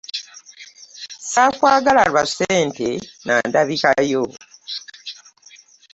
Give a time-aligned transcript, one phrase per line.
[1.31, 2.89] Saakwagala lwa ssente
[3.25, 4.23] na ndabika yo.